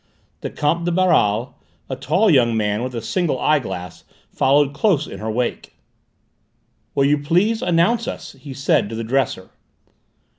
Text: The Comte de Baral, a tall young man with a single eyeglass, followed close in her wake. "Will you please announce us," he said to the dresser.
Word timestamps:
The 0.39 0.49
Comte 0.49 0.85
de 0.85 0.91
Baral, 0.91 1.59
a 1.87 1.95
tall 1.95 2.31
young 2.31 2.57
man 2.57 2.81
with 2.81 2.95
a 2.95 3.03
single 3.03 3.39
eyeglass, 3.39 4.03
followed 4.31 4.73
close 4.73 5.05
in 5.05 5.19
her 5.19 5.29
wake. 5.29 5.75
"Will 6.95 7.05
you 7.05 7.19
please 7.19 7.61
announce 7.61 8.07
us," 8.07 8.31
he 8.39 8.51
said 8.51 8.89
to 8.89 8.95
the 8.95 9.03
dresser. 9.03 9.51